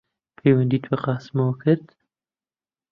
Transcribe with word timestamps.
پەیوەندیت 0.37 0.83
بە 0.89 0.97
قاسمەوە 1.03 1.53
کرد؟ 1.61 1.85